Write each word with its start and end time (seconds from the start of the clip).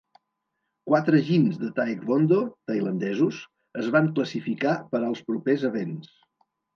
Quatre 0.91 1.17
"jins" 1.25 1.57
de 1.63 1.67
taekwondo 1.79 2.39
tailandesos 2.71 3.41
es 3.83 3.91
van 3.97 4.09
classificar 4.15 4.73
per 4.95 5.03
als 5.11 5.21
propers 5.29 5.67
events. 5.71 6.09